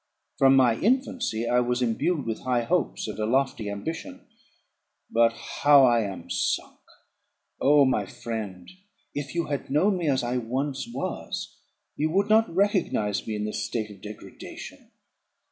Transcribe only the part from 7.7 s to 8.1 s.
my